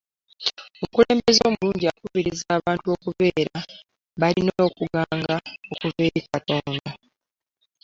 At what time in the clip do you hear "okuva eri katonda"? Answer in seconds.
5.71-6.89